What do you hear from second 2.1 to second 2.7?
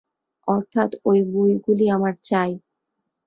চাই।